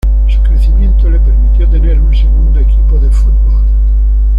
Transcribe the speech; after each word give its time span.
Su 0.29 0.41
crecimiento 0.41 1.11
le 1.11 1.19
permitió 1.19 1.69
tener 1.69 2.01
un 2.01 2.15
segundo 2.15 2.59
equipo 2.59 2.99
de 2.99 3.11
fútbol. 3.11 3.63